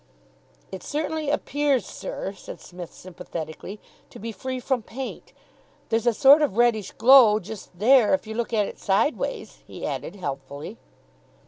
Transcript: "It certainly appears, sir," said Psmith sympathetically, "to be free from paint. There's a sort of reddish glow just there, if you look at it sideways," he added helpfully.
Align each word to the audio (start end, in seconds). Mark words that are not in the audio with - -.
"It 0.71 0.81
certainly 0.81 1.29
appears, 1.29 1.85
sir," 1.85 2.33
said 2.35 2.59
Psmith 2.59 2.91
sympathetically, 2.91 3.79
"to 4.09 4.17
be 4.17 4.31
free 4.31 4.59
from 4.59 4.81
paint. 4.81 5.31
There's 5.89 6.07
a 6.07 6.13
sort 6.15 6.41
of 6.41 6.57
reddish 6.57 6.89
glow 6.93 7.39
just 7.39 7.77
there, 7.77 8.11
if 8.15 8.25
you 8.25 8.33
look 8.33 8.51
at 8.51 8.65
it 8.65 8.79
sideways," 8.79 9.59
he 9.67 9.85
added 9.85 10.15
helpfully. 10.15 10.79